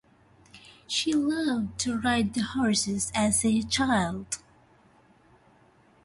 She 0.87 1.13
loved 1.13 1.77
to 1.81 1.95
ride 1.99 2.35
horses 2.35 3.11
as 3.13 3.45
a 3.45 3.61
child. 3.61 4.39